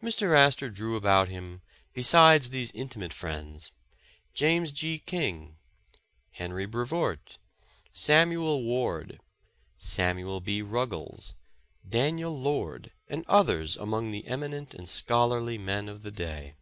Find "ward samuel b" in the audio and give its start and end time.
8.62-10.62